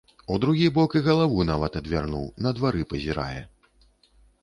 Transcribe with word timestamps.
У 0.27 0.37
другі 0.45 0.69
бок 0.77 0.95
і 1.01 1.01
галаву 1.09 1.45
нават 1.51 1.79
адвярнуў, 1.83 2.25
на 2.47 2.57
двары 2.59 2.83
пазірае. 2.95 3.41